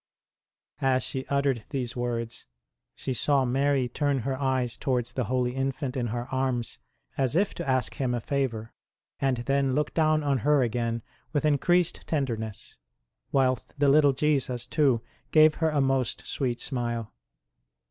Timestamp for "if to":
7.35-7.69